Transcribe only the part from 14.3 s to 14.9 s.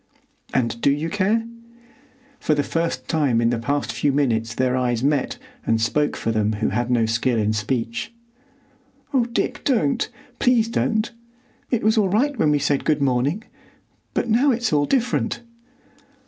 it's all